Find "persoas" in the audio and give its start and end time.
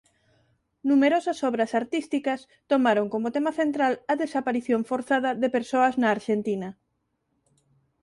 5.55-5.93